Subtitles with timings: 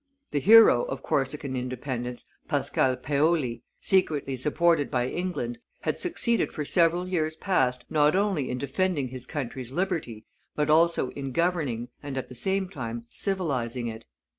[0.31, 7.07] The hero of Corsican independence, Pascal Paoli, secretly supported by England, had succeeded for several
[7.07, 10.25] years past not only in defending his country's liberty,
[10.55, 14.05] but also in governing and at the same time civilizing it.